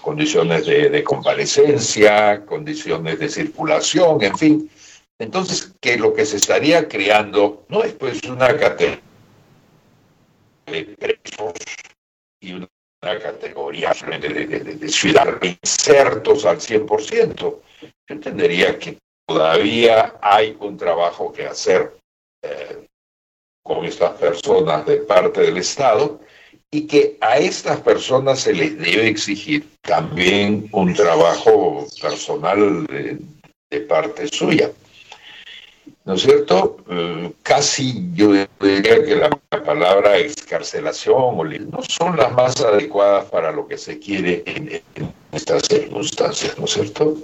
condiciones 0.01 0.65
de, 0.67 0.91
de, 0.91 1.05
comparecencia, 1.05 2.47
condiciones 2.47 3.19
de 3.19 3.29
circulación, 3.29 4.23
en 4.23 4.39
fin. 4.39 4.71
Entonces, 5.19 5.73
que 5.81 5.97
lo 5.97 6.15
que 6.15 6.25
se 6.25 6.37
estaría 6.37 6.89
creando 6.89 7.67
no 7.69 7.83
es 7.83 7.93
pues 7.95 8.23
una 8.23 8.57
categoría 8.57 9.12
de 10.73 10.85
presos 10.97 11.53
y 12.41 12.53
una 12.55 12.69
categoría 13.21 13.93
de, 13.93 14.19
de, 14.19 14.47
de 14.75 14.89
ciudadanos 14.89 15.41
insertos 15.45 16.45
al 16.45 16.59
100%. 16.59 17.37
Yo 17.37 17.61
entendería 18.09 18.79
que 18.79 18.99
todavía 19.27 20.15
hay 20.21 20.57
un 20.61 20.77
trabajo 20.77 21.33
que 21.33 21.47
hacer 21.47 21.93
eh, 22.43 22.87
con 23.63 23.85
estas 23.85 24.13
personas 24.19 24.85
de 24.87 24.97
parte 24.99 25.43
del 25.43 25.59
Estado 25.59 26.21
y 26.71 26.87
que 26.87 27.19
a 27.21 27.39
estas 27.39 27.81
personas 27.81 28.41
se 28.41 28.55
les 28.55 28.79
debe 28.79 29.07
exigir 29.07 29.69
también 29.83 30.69
un 30.73 30.95
trabajo 30.95 31.87
personal 32.01 32.87
de 32.87 33.81
parte 33.83 34.27
suya. 34.29 34.71
¿No 36.05 36.15
es 36.15 36.23
cierto? 36.23 36.79
Eh, 36.89 37.33
casi 37.43 38.11
yo 38.15 38.33
diría 38.61 39.05
que 39.05 39.17
la 39.17 39.31
palabra 39.65 40.19
excarcelación 40.19 41.17
o 41.17 41.45
no 41.45 41.83
son 41.83 42.17
las 42.17 42.33
más 42.33 42.61
adecuadas 42.61 43.27
para 43.27 43.53
lo 43.53 43.67
que 43.67 43.79
se 43.79 43.99
quiere 43.99 44.43
en, 44.47 44.83
estas 45.33 45.63
circunstancias, 45.63 46.59
¿no 46.59 46.67
es 46.67 46.73
cierto? 46.73 47.17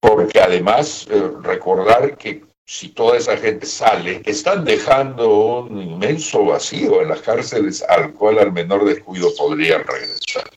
Porque 0.00 0.40
además 0.40 1.06
eh, 1.10 1.30
recordar 1.42 2.16
que 2.18 2.44
si 2.66 2.90
toda 2.90 3.16
esa 3.16 3.34
gente 3.38 3.64
sale, 3.64 4.20
están 4.26 4.62
dejando 4.66 5.60
un 5.60 5.80
inmenso 5.80 6.44
vacío 6.44 7.00
en 7.00 7.08
las 7.08 7.22
cárceles 7.22 7.82
al 7.82 8.12
cual 8.12 8.38
al 8.38 8.52
menor 8.52 8.84
descuido 8.84 9.30
podrían 9.38 9.84
regresar. 9.84 10.50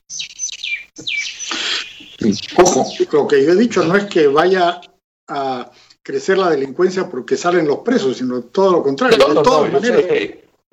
Ojo, 2.58 2.86
lo 3.12 3.26
que 3.26 3.44
yo 3.44 3.52
he 3.52 3.56
dicho 3.56 3.82
no 3.82 3.96
es 3.96 4.04
que 4.04 4.26
vaya 4.26 4.82
a 5.28 5.70
crecer 6.02 6.38
la 6.38 6.50
delincuencia 6.50 7.08
porque 7.08 7.36
salen 7.36 7.66
los 7.66 7.78
presos, 7.78 8.16
sino 8.16 8.42
todo 8.42 8.72
lo 8.72 8.82
contrario. 8.82 9.16
de 9.16 9.34
todas 9.42 9.72
maneras, 9.72 10.04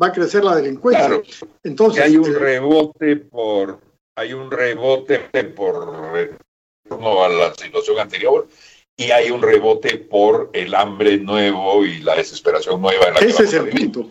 va 0.02 0.08
a 0.08 0.12
crecer 0.12 0.44
la 0.44 0.56
delincuencia. 0.56 1.22
Entonces, 1.64 2.04
hay 2.04 2.18
un 2.18 2.30
eh, 2.30 2.40
rebote 2.40 3.16
por 3.18 3.80
hay 4.16 4.34
un 4.34 4.52
rebote 4.52 5.20
por 5.56 6.38
no 6.90 7.24
a 7.24 7.30
la 7.30 7.54
situación 7.54 8.00
anterior 8.00 8.48
y 8.98 9.12
hay 9.12 9.32
un 9.32 9.42
rebote 9.42 9.98
por 9.98 10.50
el 10.52 10.76
hambre 10.76 11.18
nuevo 11.18 11.86
y 11.86 12.00
la 12.00 12.16
desesperación 12.16 12.82
nueva 12.82 13.08
en 13.08 13.14
la 13.14 13.20
Ese 13.22 13.44
es 13.44 13.54
el 13.54 13.70
punto. 13.70 14.10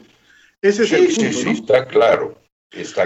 Ese 0.63 0.85
es 0.85 0.93
el 0.93 1.07
punto. 1.07 1.21
Sí, 1.21 1.33
sí, 1.35 1.51
está 1.51 1.87
claro. 1.87 2.39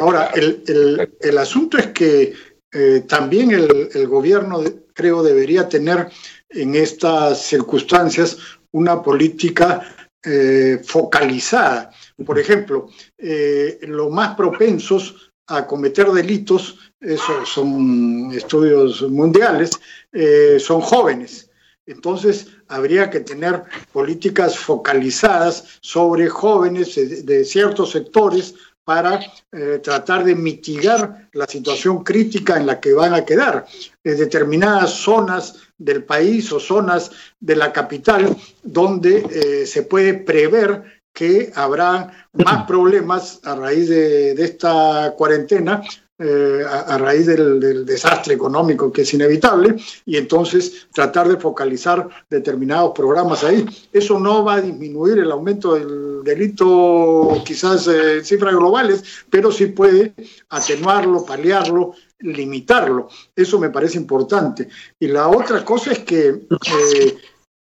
Ahora, 0.00 0.30
El, 0.34 0.62
el, 0.66 1.12
el, 1.20 1.38
asunto 1.38 1.78
es 1.78 1.88
que 1.88 2.34
eh, 2.72 3.04
también 3.06 3.50
el, 3.50 3.88
el 3.92 4.06
gobierno, 4.08 4.62
creo, 4.94 5.22
debería 5.22 5.68
tener 5.68 6.10
en 6.48 6.74
estas 6.74 7.42
circunstancias 7.42 8.38
una 8.72 9.02
política 9.02 9.82
eh, 10.24 10.80
focalizada. 10.84 11.90
Por 12.24 12.38
ejemplo, 12.38 12.88
eh, 13.18 13.78
los 13.82 14.10
más 14.10 14.36
propensos 14.36 15.32
a 15.48 15.66
cometer 15.66 16.10
delitos, 16.12 16.78
eso 17.00 17.44
son 17.44 18.30
estudios 18.32 19.02
mundiales, 19.10 19.70
eh, 20.12 20.58
son 20.60 20.80
jóvenes. 20.80 21.50
Entonces, 21.86 22.46
habría 22.68 23.10
que 23.10 23.20
tener 23.20 23.64
políticas 23.92 24.56
focalizadas 24.56 25.80
sobre 25.80 26.28
jóvenes 26.28 26.94
de 27.26 27.44
ciertos 27.44 27.90
sectores 27.90 28.54
para 28.84 29.20
eh, 29.52 29.80
tratar 29.82 30.24
de 30.24 30.34
mitigar 30.34 31.28
la 31.32 31.46
situación 31.46 32.02
crítica 32.02 32.56
en 32.56 32.66
la 32.66 32.80
que 32.80 32.92
van 32.92 33.14
a 33.14 33.24
quedar. 33.24 33.66
En 34.02 34.16
determinadas 34.16 34.90
zonas 34.90 35.56
del 35.78 36.04
país 36.04 36.52
o 36.52 36.60
zonas 36.60 37.10
de 37.40 37.56
la 37.56 37.72
capital 37.72 38.36
donde 38.62 39.26
eh, 39.30 39.66
se 39.66 39.82
puede 39.82 40.14
prever 40.14 41.02
que 41.12 41.52
habrá 41.54 42.28
más 42.32 42.64
problemas 42.66 43.40
a 43.44 43.54
raíz 43.54 43.88
de 43.88 44.42
esta 44.42 45.14
cuarentena 45.16 45.82
eh, 46.18 46.62
a, 46.68 46.98
raíz 46.98 47.26
del, 47.26 47.84
desastre 47.86 48.34
económico 48.34 48.92
que 48.92 49.02
es 49.02 49.14
inevitable 49.14 49.76
y 50.04 50.18
entonces 50.18 50.86
tratar 50.92 51.26
de 51.26 51.38
focalizar 51.38 52.06
determinados 52.28 52.92
programas 52.94 53.42
ahí. 53.42 53.64
Eso 53.92 54.20
no 54.20 54.44
va 54.44 54.54
a 54.54 54.60
disminuir 54.60 55.18
el 55.18 55.32
aumento 55.32 55.74
del 55.74 56.22
delito 56.22 57.42
quizás 57.44 57.88
eh, 57.88 58.18
en 58.18 58.24
cifras 58.24 58.54
globales, 58.54 59.02
pero 59.30 59.50
sí 59.50 59.66
puede 59.66 60.14
atenuarlo, 60.50 61.24
paliarlo, 61.24 61.94
limitarlo. 62.20 63.08
Eso 63.34 63.58
me 63.58 63.70
parece 63.70 63.96
importante. 63.96 64.68
Y 65.00 65.08
la 65.08 65.28
otra 65.28 65.64
cosa 65.64 65.92
es 65.92 66.00
que 66.00 66.42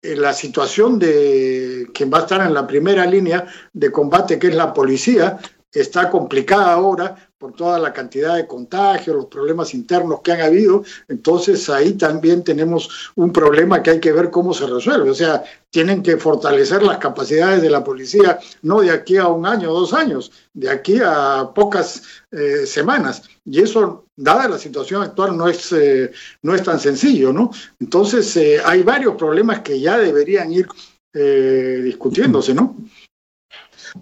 eh, 0.05 0.17
la 0.17 0.33
situación 0.33 0.99
de 0.99 1.89
quien 1.95 2.13
va 2.13 2.19
a 2.19 2.23
estar 2.23 2.45
en 2.45 2.53
la 2.53 2.67
primera 2.67 3.07
línea 3.07 3.47
de 3.73 3.93
combate, 3.93 4.37
que 4.39 4.49
es 4.49 4.55
la 4.55 4.75
policía, 4.75 5.39
está 5.73 6.11
complicada 6.11 6.73
ahora 6.73 7.17
por 7.43 7.55
toda 7.55 7.79
la 7.79 7.93
cantidad 7.93 8.37
de 8.37 8.47
contagios, 8.47 9.17
los 9.17 9.27
problemas 9.27 9.75
internos 9.75 10.21
que 10.23 10.31
han 10.31 10.43
habido. 10.43 10.85
Entonces 11.09 11.69
ahí 11.69 11.95
también 11.95 12.45
tenemos 12.45 13.11
un 13.17 13.33
problema 13.33 13.83
que 13.83 13.91
hay 13.91 14.01
que 14.01 14.13
ver 14.13 14.31
cómo 14.31 14.55
se 14.55 14.67
resuelve. 14.67 15.11
O 15.11 15.15
sea, 15.15 15.43
tienen 15.71 16.05
que 16.05 16.19
fortalecer 16.19 16.85
las 16.85 16.99
capacidades 16.99 17.61
de 17.61 17.71
la 17.71 17.83
policía, 17.83 18.39
no 18.63 18.81
de 18.81 18.93
aquí 18.93 19.17
a 19.17 19.27
un 19.27 19.45
año 19.45 19.73
dos 19.73 19.93
años, 19.93 20.31
de 20.53 20.71
aquí 20.71 21.01
a 21.05 21.51
pocas 21.53 22.03
eh, 22.31 22.65
semanas. 22.65 23.23
Y 23.45 23.61
eso, 23.61 24.05
dada 24.15 24.49
la 24.49 24.59
situación 24.59 25.03
actual, 25.03 25.37
no 25.37 25.49
es, 25.49 25.73
eh, 25.73 26.13
no 26.43 26.55
es 26.55 26.63
tan 26.63 26.79
sencillo, 26.79 27.33
¿no? 27.33 27.51
Entonces 27.81 28.37
eh, 28.37 28.61
hay 28.65 28.85
varios 28.85 29.17
problemas 29.17 29.63
que 29.63 29.81
ya 29.81 29.99
deberían 29.99 30.53
ir 30.53 30.69
discutiéndose, 31.15 32.55
¿no? 32.55 32.75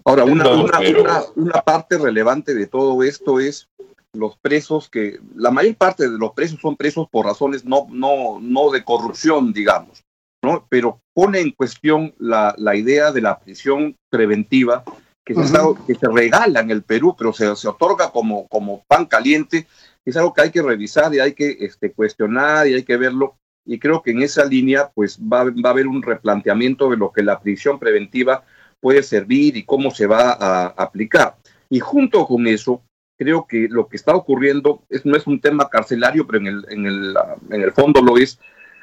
Ahora, 0.04 0.24
una, 0.24 0.48
una, 1.34 1.62
parte 1.62 1.98
relevante 1.98 2.54
de 2.54 2.66
todo 2.66 3.02
esto 3.02 3.40
es 3.40 3.68
los 4.12 4.36
presos 4.38 4.88
que, 4.88 5.20
la 5.34 5.50
mayor 5.50 5.76
parte 5.76 6.08
de 6.08 6.18
los 6.18 6.32
presos 6.32 6.60
son 6.60 6.76
presos 6.76 7.08
por 7.10 7.26
razones 7.26 7.64
no, 7.64 7.86
no, 7.90 8.38
no 8.40 8.70
de 8.70 8.84
corrupción, 8.84 9.52
digamos, 9.52 10.04
¿no? 10.42 10.66
Pero 10.68 11.00
pone 11.14 11.40
en 11.40 11.52
cuestión 11.52 12.14
la, 12.18 12.54
la 12.58 12.76
idea 12.76 13.12
de 13.12 13.20
la 13.20 13.38
prisión 13.38 13.96
preventiva 14.10 14.84
que, 15.24 15.34
se, 15.34 15.58
que 15.86 15.94
se 15.94 16.08
regala 16.08 16.60
en 16.60 16.70
el 16.70 16.82
Perú, 16.82 17.14
pero 17.16 17.32
se, 17.32 17.54
se 17.56 17.68
otorga 17.68 18.10
como, 18.10 18.48
como 18.48 18.84
pan 18.88 19.06
caliente, 19.06 19.66
es 20.04 20.16
algo 20.16 20.32
que 20.32 20.42
hay 20.42 20.50
que 20.50 20.62
revisar 20.62 21.14
y 21.14 21.20
hay 21.20 21.34
que 21.34 21.56
este, 21.60 21.92
cuestionar 21.92 22.66
y 22.66 22.74
hay 22.74 22.82
que 22.82 22.96
verlo. 22.96 23.36
Y 23.64 23.78
creo 23.78 24.02
que 24.02 24.10
en 24.10 24.22
esa 24.22 24.44
línea, 24.44 24.90
pues 24.94 25.18
va, 25.20 25.44
va 25.44 25.68
a 25.68 25.70
haber 25.70 25.86
un 25.86 26.02
replanteamiento 26.02 26.90
de 26.90 26.96
lo 26.96 27.12
que 27.12 27.22
la 27.22 27.40
prisión 27.40 27.78
preventiva 27.78 28.42
puede 28.80 29.02
servir 29.02 29.56
y 29.56 29.64
cómo 29.64 29.90
se 29.90 30.06
va 30.06 30.32
a 30.32 30.66
aplicar. 30.68 31.36
Y 31.68 31.80
junto 31.80 32.26
con 32.26 32.46
eso, 32.46 32.82
creo 33.18 33.46
que 33.46 33.68
lo 33.68 33.88
que 33.88 33.96
está 33.96 34.14
ocurriendo 34.14 34.82
es, 34.88 35.04
no 35.04 35.16
es 35.16 35.26
un 35.26 35.40
tema 35.40 35.68
carcelario, 35.68 36.26
pero 36.26 36.38
en 36.38 36.46
el, 36.46 36.66
en 36.70 36.86
el, 36.86 37.14
en 37.50 37.62
el 37.62 37.72
fondo 37.72 38.00
lo 38.00 38.16
es. 38.16 38.38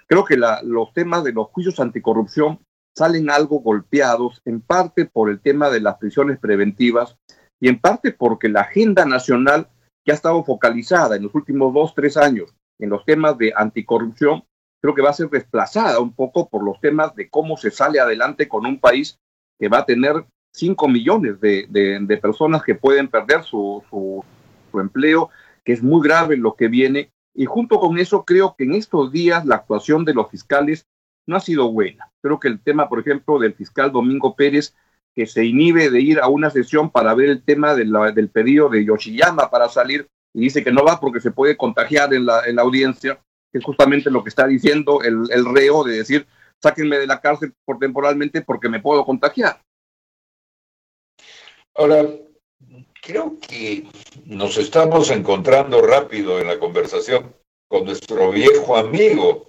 Creo 0.07 0.23
que 0.23 0.37
los 0.37 0.93
temas 0.93 1.23
de 1.23 1.33
los 1.33 1.47
juicios 1.47 1.79
anticorrupción 1.79 2.59
salen 2.95 3.29
algo 3.29 3.59
golpeados, 3.59 4.41
en 4.45 4.61
parte 4.61 5.05
por 5.05 5.29
el 5.29 5.39
tema 5.39 5.69
de 5.69 5.81
las 5.81 5.97
prisiones 5.97 6.39
preventivas 6.39 7.17
y 7.59 7.67
en 7.67 7.79
parte 7.79 8.11
porque 8.11 8.49
la 8.49 8.61
agenda 8.61 9.05
nacional 9.05 9.67
que 10.03 10.11
ha 10.11 10.15
estado 10.15 10.43
focalizada 10.43 11.15
en 11.15 11.23
los 11.23 11.35
últimos 11.35 11.73
dos, 11.73 11.93
tres 11.93 12.17
años 12.17 12.55
en 12.79 12.89
los 12.89 13.05
temas 13.05 13.37
de 13.37 13.53
anticorrupción, 13.55 14.43
creo 14.81 14.95
que 14.95 15.01
va 15.01 15.09
a 15.09 15.13
ser 15.13 15.29
desplazada 15.29 15.99
un 15.99 16.13
poco 16.13 16.47
por 16.47 16.63
los 16.63 16.79
temas 16.79 17.13
de 17.15 17.29
cómo 17.29 17.57
se 17.57 17.71
sale 17.71 17.99
adelante 17.99 18.47
con 18.47 18.65
un 18.65 18.79
país 18.79 19.19
que 19.59 19.69
va 19.69 19.79
a 19.79 19.85
tener 19.85 20.25
5 20.51 20.87
millones 20.87 21.39
de, 21.39 22.19
personas 22.21 22.63
que 22.63 22.75
pueden 22.75 23.07
perder 23.07 23.43
su, 23.43 23.83
su 23.89 24.79
empleo, 24.79 25.29
que 25.63 25.73
es 25.73 25.83
muy 25.83 26.01
grave 26.01 26.37
lo 26.37 26.55
que 26.55 26.67
viene. 26.67 27.11
Y 27.33 27.45
junto 27.45 27.79
con 27.79 27.97
eso, 27.99 28.25
creo 28.25 28.55
que 28.57 28.63
en 28.63 28.73
estos 28.73 29.11
días 29.11 29.45
la 29.45 29.55
actuación 29.55 30.05
de 30.05 30.13
los 30.13 30.29
fiscales 30.29 30.87
no 31.27 31.35
ha 31.35 31.39
sido 31.39 31.71
buena. 31.71 32.09
Creo 32.21 32.39
que 32.39 32.47
el 32.47 32.59
tema, 32.59 32.89
por 32.89 32.99
ejemplo, 32.99 33.37
del 33.37 33.53
fiscal 33.53 33.91
Domingo 33.91 34.35
Pérez, 34.35 34.73
que 35.13 35.27
se 35.27 35.45
inhibe 35.45 35.89
de 35.89 35.99
ir 35.99 36.19
a 36.19 36.27
una 36.27 36.49
sesión 36.49 36.89
para 36.89 37.13
ver 37.13 37.29
el 37.29 37.43
tema 37.43 37.73
del 37.75 38.29
pedido 38.29 38.69
de 38.69 38.85
Yoshiyama 38.85 39.49
para 39.49 39.67
salir 39.67 40.07
y 40.33 40.41
dice 40.41 40.63
que 40.63 40.71
no 40.71 40.85
va 40.85 40.99
porque 40.99 41.19
se 41.19 41.31
puede 41.31 41.57
contagiar 41.57 42.13
en 42.13 42.27
la, 42.27 42.45
en 42.45 42.57
la 42.57 42.61
audiencia, 42.61 43.19
que 43.51 43.57
es 43.57 43.63
justamente 43.63 44.11
lo 44.11 44.23
que 44.23 44.29
está 44.29 44.45
diciendo 44.45 45.01
el, 45.01 45.23
el 45.31 45.45
reo 45.45 45.83
de 45.83 45.97
decir, 45.97 46.27
sáquenme 46.61 46.97
de 46.97 47.07
la 47.07 47.21
cárcel 47.21 47.53
por 47.65 47.79
temporalmente 47.79 48.41
porque 48.41 48.69
me 48.69 48.79
puedo 48.79 49.05
contagiar. 49.05 49.61
Ahora, 51.75 52.05
creo 53.01 53.37
que 53.39 53.85
nos 54.25 54.57
estamos 54.57 55.11
encontrando 55.11 55.81
rápido 55.81 56.39
en 56.39 56.47
la 56.47 56.59
conversación 56.59 57.35
con 57.67 57.85
nuestro 57.85 58.31
viejo 58.31 58.77
amigo, 58.77 59.47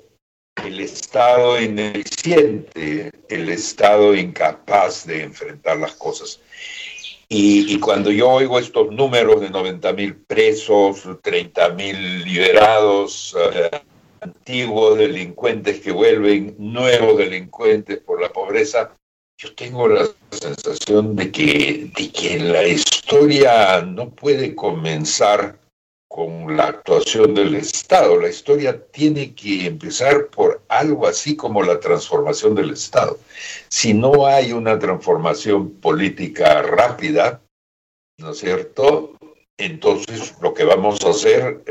el 0.64 0.80
Estado 0.80 1.60
ineficiente, 1.60 3.12
el 3.28 3.48
Estado 3.48 4.14
incapaz 4.14 5.06
de 5.06 5.22
enfrentar 5.22 5.78
las 5.78 5.94
cosas. 5.94 6.40
Y, 7.30 7.78
cuando 7.80 8.10
yo 8.10 8.30
oigo 8.30 8.58
estos 8.58 8.90
números 8.90 9.42
de 9.42 9.50
90 9.50 9.92
mil 9.92 10.16
presos, 10.16 11.02
30 11.22 11.68
mil 11.70 12.24
liberados, 12.24 13.36
eh, 13.38 13.70
antiguos 14.20 14.98
delincuentes 14.98 15.80
que 15.80 15.92
vuelven 15.92 16.54
nuevos 16.58 17.18
delincuentes 17.18 17.98
por 17.98 18.20
la 18.20 18.32
pobreza, 18.32 18.96
yo 19.40 19.54
tengo 19.54 19.86
la 19.86 20.08
sensación 20.30 21.14
de 21.14 21.30
que, 21.30 21.90
de 21.96 22.10
que 22.10 22.38
la 22.40 22.66
historia 22.66 23.82
no 23.82 24.10
puede 24.10 24.54
comenzar 24.54 25.58
con 26.08 26.56
la 26.56 26.68
actuación 26.68 27.34
del 27.34 27.54
Estado. 27.54 28.18
La 28.20 28.28
historia 28.28 28.82
tiene 28.90 29.34
que 29.34 29.66
empezar 29.66 30.26
por 30.26 30.62
algo 30.68 31.06
así 31.06 31.36
como 31.36 31.62
la 31.62 31.78
transformación 31.78 32.54
del 32.54 32.72
Estado. 32.72 33.18
Si 33.68 33.94
no 33.94 34.26
hay 34.26 34.52
una 34.52 34.78
transformación 34.78 35.70
política 35.70 36.62
rápida, 36.62 37.40
¿no 38.18 38.32
es 38.32 38.38
cierto? 38.38 39.12
Entonces 39.58 40.34
lo 40.40 40.54
que 40.54 40.64
vamos 40.64 40.98
a 41.04 41.10
hacer 41.10 41.62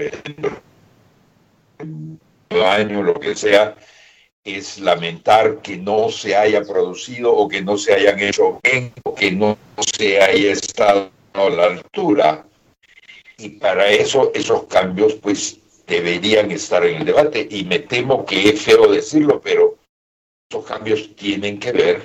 año, 2.50 3.04
lo 3.04 3.14
que 3.20 3.36
sea, 3.36 3.76
es 4.44 4.80
lamentar 4.80 5.62
que 5.62 5.78
no 5.78 6.10
se 6.10 6.36
haya 6.36 6.62
producido 6.64 7.36
o 7.36 7.48
que 7.48 7.62
no 7.62 7.78
se 7.78 7.94
hayan 7.94 8.20
hecho 8.20 8.60
bien 8.64 8.94
o 9.04 9.14
que 9.14 9.32
no 9.32 9.58
se 9.98 10.22
haya 10.22 10.52
estado 10.52 11.12
a 11.34 11.50
la 11.50 11.66
altura 11.66 12.46
y 13.38 13.50
para 13.50 13.90
eso 13.90 14.32
esos 14.34 14.64
cambios 14.66 15.16
pues 15.16 15.60
deberían 15.86 16.52
estar 16.52 16.86
en 16.86 16.98
el 16.98 17.06
debate 17.06 17.48
y 17.50 17.64
me 17.66 17.80
temo 17.80 18.26
que 18.26 18.50
es 18.50 18.62
feo 18.62 18.92
decirlo, 18.92 19.40
pero 19.42 19.76
esos 20.50 20.66
cambios 20.66 21.16
tienen 21.16 21.60
que 21.60 21.72
ver, 21.72 22.02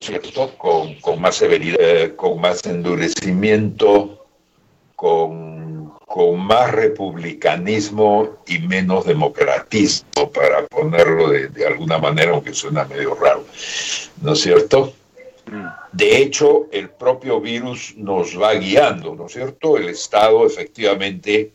¿cierto?, 0.00 0.56
con, 0.58 0.94
con 1.00 1.20
más 1.20 1.36
severidad, 1.36 2.16
con 2.16 2.40
más 2.40 2.64
endurecimiento, 2.66 4.26
con, 4.96 5.57
con 6.08 6.40
más 6.40 6.72
republicanismo 6.72 8.38
y 8.46 8.58
menos 8.60 9.04
democratismo, 9.04 10.30
para 10.32 10.66
ponerlo 10.66 11.28
de, 11.28 11.48
de 11.48 11.66
alguna 11.66 11.98
manera, 11.98 12.32
aunque 12.32 12.54
suena 12.54 12.84
medio 12.86 13.14
raro, 13.14 13.44
¿no 14.22 14.32
es 14.32 14.40
cierto? 14.40 14.94
De 15.92 16.16
hecho, 16.18 16.66
el 16.72 16.90
propio 16.90 17.40
virus 17.40 17.94
nos 17.96 18.40
va 18.40 18.54
guiando, 18.54 19.14
¿no 19.14 19.26
es 19.26 19.32
cierto? 19.32 19.76
El 19.76 19.90
Estado 19.90 20.46
efectivamente 20.46 21.52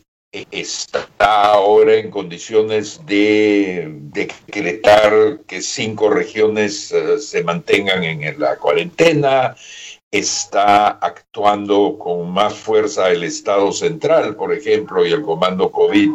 está 0.52 1.08
ahora 1.22 1.96
en 1.96 2.10
condiciones 2.10 3.06
de 3.06 3.88
decretar 4.14 5.40
que 5.48 5.62
cinco 5.62 6.10
regiones 6.10 6.92
eh, 6.92 7.20
se 7.20 7.44
mantengan 7.44 8.04
en 8.04 8.40
la 8.40 8.56
cuarentena, 8.58 9.56
está 10.14 10.90
actuando 10.90 11.98
con 11.98 12.30
más 12.30 12.54
fuerza 12.54 13.10
el 13.10 13.24
Estado 13.24 13.72
central, 13.72 14.36
por 14.36 14.54
ejemplo, 14.54 15.04
y 15.04 15.12
el 15.12 15.24
comando 15.24 15.72
COVID 15.72 16.12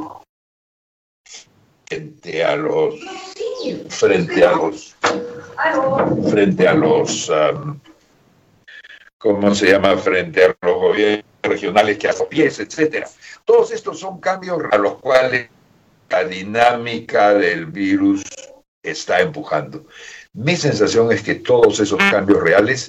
frente 1.89 2.45
a 2.45 2.55
los 2.55 2.95
frente 3.89 4.45
a 4.45 4.53
los 4.53 4.95
frente 6.31 6.69
a 6.69 6.75
los, 6.75 7.29
um, 7.29 7.81
¿cómo 9.19 9.53
se 9.53 9.73
llama? 9.73 9.97
Frente 9.97 10.45
a 10.45 10.57
los 10.63 10.75
gobiernos 10.77 11.25
regionales 11.43 11.99
que 11.99 12.07
hacen 12.07 12.29
pies, 12.29 12.61
etcétera. 12.61 13.09
Todos 13.45 13.73
estos 13.73 13.99
son 13.99 14.21
cambios 14.21 14.61
a 14.71 14.79
los 14.79 14.99
cuales 14.99 15.49
la 16.09 16.23
dinámica 16.23 17.35
del 17.35 17.67
virus 17.67 18.23
está 18.81 19.21
empujando. 19.21 19.87
Mi 20.35 20.55
sensación 20.55 21.11
es 21.11 21.21
que 21.25 21.35
todos 21.35 21.81
esos 21.81 21.99
cambios 22.13 22.41
reales 22.41 22.89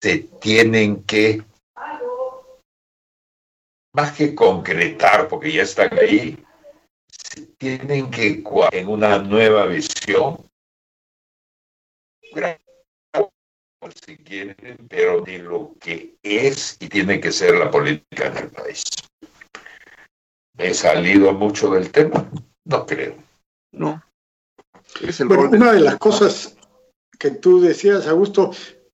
se 0.00 0.18
tienen 0.40 1.02
que, 1.04 1.42
más 3.94 4.12
que 4.16 4.34
concretar, 4.34 5.28
porque 5.28 5.52
ya 5.52 5.62
están 5.62 5.96
ahí, 5.98 6.42
se 7.08 7.46
tienen 7.58 8.10
que 8.10 8.42
en 8.72 8.88
una 8.88 9.18
nueva 9.18 9.66
visión 9.66 10.48
si 14.06 14.16
quieren, 14.18 14.86
pero 14.88 15.20
de 15.22 15.38
lo 15.38 15.74
que 15.80 16.16
es 16.22 16.76
y 16.80 16.88
tiene 16.88 17.20
que 17.20 17.32
ser 17.32 17.54
la 17.54 17.70
política 17.70 18.26
en 18.26 18.36
el 18.36 18.50
país. 18.50 18.82
¿He 20.56 20.74
salido 20.74 21.32
mucho 21.32 21.70
del 21.70 21.90
tema? 21.90 22.28
No 22.64 22.84
creo. 22.86 23.14
No. 23.72 24.02
bueno, 25.26 25.50
una 25.50 25.72
de 25.72 25.80
las 25.80 25.98
cosas 25.98 26.56
que 27.18 27.30
tú 27.30 27.60
decías, 27.60 28.06
Augusto, 28.06 28.50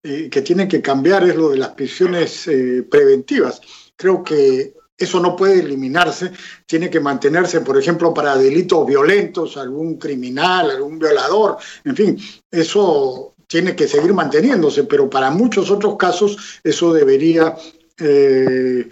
eh, 0.07 0.29
que 0.29 0.43
tienen 0.43 0.69
que 0.69 0.83
cambiar 0.83 1.25
es 1.25 1.35
lo 1.35 1.49
de 1.49 1.57
las 1.57 1.71
prisiones 1.71 2.47
eh, 2.47 2.87
preventivas. 2.91 3.63
Creo 3.97 4.23
que 4.23 4.75
eso 4.99 5.19
no 5.19 5.35
puede 5.35 5.61
eliminarse, 5.61 6.31
tiene 6.67 6.91
que 6.91 7.01
mantenerse, 7.01 7.63
por 7.63 7.79
ejemplo, 7.79 8.13
para 8.13 8.37
delitos 8.37 8.87
violentos, 8.87 9.57
algún 9.57 9.97
criminal, 9.97 10.71
algún 10.71 10.99
violador, 10.99 11.57
en 11.85 11.97
fin, 11.97 12.19
eso 12.51 13.35
tiene 13.47 13.75
que 13.75 13.89
seguir 13.89 14.13
manteniéndose, 14.13 14.85
pero 14.85 15.09
para 15.09 15.31
muchos 15.31 15.71
otros 15.71 15.97
casos 15.97 16.61
eso 16.63 16.93
debería 16.93 17.57
eh, 17.99 18.87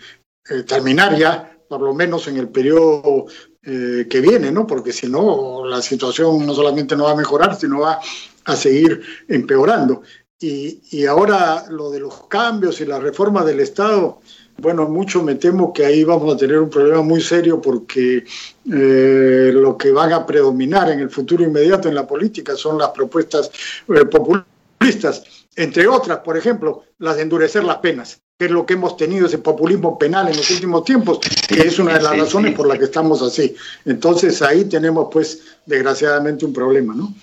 eh, 0.48 0.62
terminar 0.62 1.18
ya, 1.18 1.58
por 1.68 1.82
lo 1.82 1.92
menos 1.92 2.26
en 2.26 2.38
el 2.38 2.48
periodo 2.48 3.26
que 3.64 4.20
viene, 4.20 4.50
¿no? 4.50 4.66
Porque 4.66 4.92
si 4.92 5.06
no, 5.06 5.64
la 5.64 5.80
situación 5.80 6.44
no 6.44 6.52
solamente 6.52 6.96
no 6.96 7.04
va 7.04 7.12
a 7.12 7.16
mejorar, 7.16 7.56
sino 7.56 7.78
va 7.78 8.00
a 8.44 8.56
seguir 8.56 9.00
empeorando. 9.28 10.02
Y, 10.42 10.80
y 10.90 11.06
ahora 11.06 11.66
lo 11.70 11.90
de 11.90 12.00
los 12.00 12.26
cambios 12.26 12.80
y 12.80 12.84
la 12.84 12.98
reforma 12.98 13.44
del 13.44 13.60
Estado, 13.60 14.20
bueno, 14.58 14.88
mucho 14.88 15.22
me 15.22 15.36
temo 15.36 15.72
que 15.72 15.84
ahí 15.84 16.04
vamos 16.04 16.34
a 16.34 16.36
tener 16.36 16.58
un 16.58 16.70
problema 16.70 17.02
muy 17.02 17.20
serio 17.20 17.60
porque 17.60 18.24
eh, 18.72 19.50
lo 19.52 19.76
que 19.76 19.90
van 19.90 20.12
a 20.12 20.26
predominar 20.26 20.90
en 20.90 21.00
el 21.00 21.10
futuro 21.10 21.42
inmediato 21.42 21.88
en 21.88 21.94
la 21.94 22.06
política 22.06 22.56
son 22.56 22.78
las 22.78 22.90
propuestas 22.90 23.50
eh, 23.88 24.04
populistas, 24.04 25.24
entre 25.56 25.86
otras, 25.86 26.18
por 26.18 26.36
ejemplo, 26.36 26.84
las 26.98 27.16
de 27.16 27.22
endurecer 27.22 27.64
las 27.64 27.78
penas, 27.78 28.20
que 28.38 28.46
es 28.46 28.50
lo 28.50 28.66
que 28.66 28.74
hemos 28.74 28.96
tenido 28.96 29.26
ese 29.26 29.38
populismo 29.38 29.98
penal 29.98 30.28
en 30.28 30.36
los 30.36 30.50
últimos 30.50 30.84
tiempos, 30.84 31.18
que 31.48 31.60
es 31.60 31.78
una 31.78 31.94
de 31.94 32.02
las 32.02 32.18
razones 32.18 32.54
por 32.54 32.66
las 32.66 32.78
que 32.78 32.86
estamos 32.86 33.22
así. 33.22 33.54
Entonces 33.84 34.42
ahí 34.42 34.64
tenemos, 34.64 35.08
pues, 35.12 35.42
desgraciadamente 35.66 36.44
un 36.44 36.52
problema, 36.52 36.94
¿no? 36.94 37.14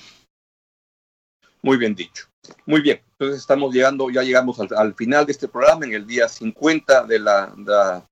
Muy 1.61 1.77
bien 1.77 1.95
dicho. 1.95 2.25
Muy 2.65 2.81
bien, 2.81 3.01
entonces 3.19 3.41
estamos 3.41 3.73
llegando, 3.73 4.09
ya 4.09 4.23
llegamos 4.23 4.61
al, 4.61 4.93
final 4.93 5.25
de 5.25 5.33
este 5.33 5.49
programa, 5.49 5.85
en 5.85 5.93
el 5.93 6.07
día 6.07 6.29
50 6.29 7.03
de 7.03 7.19
la, 7.19 7.53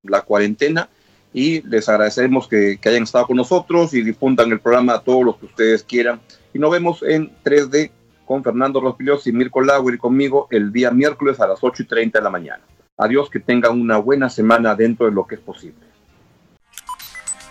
la, 0.04 0.22
cuarentena, 0.22 0.90
y 1.34 1.62
les 1.62 1.88
agradecemos 1.88 2.46
que, 2.50 2.78
que, 2.78 2.90
hayan 2.90 3.04
estado 3.04 3.28
con 3.28 3.38
nosotros 3.38 3.94
y 3.94 4.02
difundan 4.02 4.52
el 4.52 4.60
programa 4.60 4.96
a 4.96 5.00
todos 5.00 5.24
los 5.24 5.38
que 5.38 5.46
ustedes 5.46 5.84
quieran. 5.84 6.20
Y 6.54 6.60
nos 6.60 6.72
vemos 6.72 7.04
en 7.04 7.32
3D 7.42 7.90
con 8.26 8.44
Fernando 8.44 8.82
Rospilos 8.82 9.26
y 9.28 9.32
Mirko 9.32 9.62
Lauer 9.62 9.96
y 9.96 9.98
conmigo 9.98 10.50
el 10.52 10.74
día 10.74 10.92
miércoles 10.92 11.40
a 11.40 11.48
las 11.48 11.60
8 11.62 11.84
y 11.84 11.86
30 11.86 12.20
de 12.20 12.24
la 12.24 12.30
mañana. 12.30 12.64
Adiós, 12.98 13.30
que 13.30 13.40
tengan 13.40 13.80
una 13.80 14.00
buena 14.00 14.30
semana 14.30 14.76
dentro 14.76 15.06
de 15.06 15.14
lo 15.14 15.26
que 15.26 15.36
es 15.36 15.42
posible. 15.42 15.88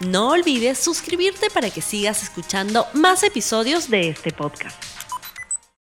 No 0.00 0.32
olvides 0.32 0.76
suscribirte 0.76 1.48
para 1.48 1.70
que 1.70 1.80
sigas 1.80 2.22
escuchando 2.22 2.84
más 2.92 3.22
episodios 3.22 3.88
de 3.88 4.10
este 4.10 4.30
podcast. 4.30 4.95